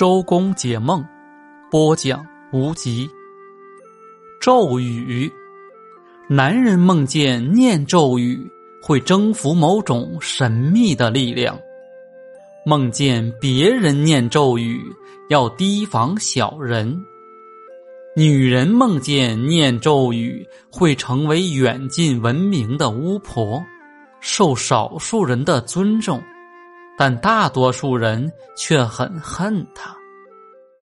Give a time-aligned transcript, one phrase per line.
[0.00, 1.04] 周公解梦，
[1.70, 3.06] 播讲无极。
[4.40, 5.30] 咒语，
[6.26, 8.50] 男人梦见念咒语
[8.82, 11.60] 会征服某种神秘的力量，
[12.64, 14.80] 梦见别人念咒语
[15.28, 16.98] 要提防小人。
[18.16, 23.62] 女人梦见念咒语会成为远近闻名的巫婆，
[24.18, 26.22] 受少数人的尊重。
[27.00, 29.99] 但大多数人却很恨他。